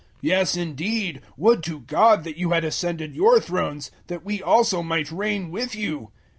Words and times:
Yes 0.21 0.57
indeed, 0.57 1.21
would 1.37 1.61
to 1.65 1.81
God 1.81 2.23
that 2.23 2.35
you 2.35 2.49
had 2.53 2.63
ascended 2.63 3.13
your 3.13 3.39
thrones, 3.39 3.91
that 4.07 4.25
we 4.25 4.41
also 4.41 4.81
might 4.81 5.11
reign 5.11 5.51
with 5.51 5.75
you! 5.75 6.11